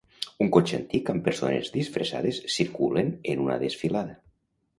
Un 0.43 0.47
cotxe 0.53 0.77
antic 0.77 1.11
amb 1.13 1.21
persones 1.27 1.69
disfressades 1.75 2.41
circulen 2.55 3.13
en 3.35 3.45
una 3.45 3.61
desfilada. 3.67 4.19